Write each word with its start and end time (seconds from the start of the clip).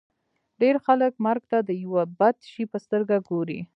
ډېر 0.61 0.75
خلک 0.85 1.13
مرګ 1.25 1.43
ته 1.51 1.57
د 1.67 1.69
یوه 1.83 2.03
بد 2.19 2.37
شي 2.51 2.63
په 2.71 2.77
سترګه 2.85 3.17
ګوري 3.29 3.59